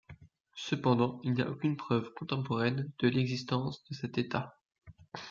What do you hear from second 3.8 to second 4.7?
de cet état.